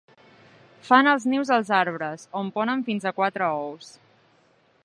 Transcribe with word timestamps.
Fan 0.87 1.09
els 1.11 1.27
nius 1.33 1.51
als 1.57 1.69
arbres, 1.81 2.25
on 2.41 2.51
ponen 2.59 2.85
fins 2.91 3.09
a 3.11 3.15
quatre 3.21 3.55
ous. 3.63 3.93